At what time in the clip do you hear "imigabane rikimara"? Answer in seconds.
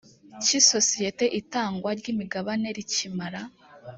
2.13-3.41